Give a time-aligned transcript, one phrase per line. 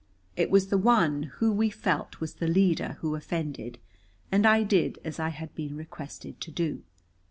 [0.35, 3.77] It was the one who we felt was the leader who offended,
[4.31, 6.81] and I did as I had been requested to.